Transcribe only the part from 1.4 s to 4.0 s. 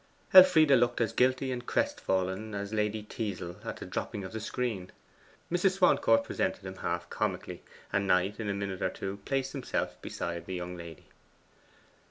and crestfallen as Lady Teazle at the